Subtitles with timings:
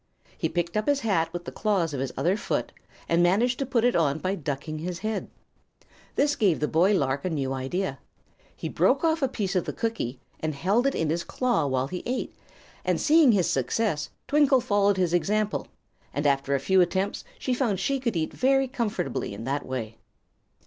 [0.35, 2.71] He picked up his hat with the claws of his other foot
[3.07, 5.29] and managed to put it on by ducking his head.
[6.15, 7.99] This gave the boy lark a new idea.
[8.55, 11.85] He broke off a piece of the cookie and held it in his claw while
[11.87, 12.35] he ate it;
[12.83, 15.67] and seeing his success Twinkle followed his example,
[16.15, 17.23] and after a few attempts
[17.55, 19.99] found she could eat very comfortably in that way.